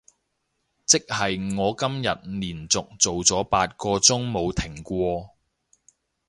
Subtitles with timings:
[0.83, 5.35] 即係我今日連續做咗八個鐘冇停過